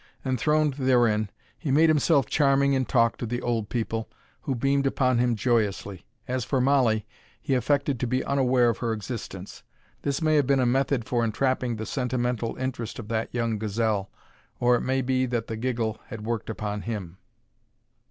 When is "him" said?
5.19-5.35, 16.81-17.17